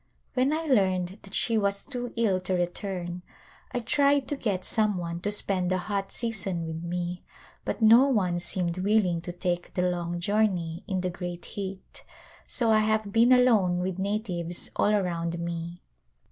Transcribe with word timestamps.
When 0.33 0.51
I 0.51 0.65
learned 0.65 1.19
that 1.21 1.35
she 1.35 1.59
was 1.59 1.85
too 1.85 2.11
ill 2.17 2.39
to 2.39 2.55
return 2.55 3.21
I 3.71 3.79
tried 3.81 4.27
to 4.29 4.35
get 4.35 4.65
some 4.65 4.97
one 4.97 5.19
to 5.21 5.29
spend 5.29 5.69
the 5.69 5.77
hot 5.77 6.11
season 6.11 6.65
with 6.65 6.81
me 6.81 7.23
but 7.65 7.83
no 7.83 8.07
one 8.07 8.39
seemed 8.39 8.79
willing 8.79 9.21
to 9.21 9.31
take 9.31 9.75
the 9.75 9.83
long 9.83 10.19
journey 10.19 10.83
in 10.87 11.01
the 11.01 11.11
great 11.11 11.45
heat 11.45 12.03
so 12.47 12.71
I 12.71 12.79
have 12.79 13.11
been 13.13 13.31
alone 13.31 13.77
with 13.77 13.99
natives 13.99 14.71
all 14.75 14.89
around 14.91 15.37
me. 15.37 15.83